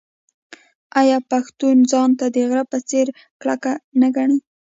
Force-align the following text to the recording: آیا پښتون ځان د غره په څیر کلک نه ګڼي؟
آیا 0.99 1.17
پښتون 1.31 1.77
ځان 1.91 2.09
د 2.35 2.37
غره 2.49 2.65
په 2.71 2.77
څیر 2.89 3.07
کلک 3.41 3.63
نه 3.99 4.07
ګڼي؟ 4.15 4.37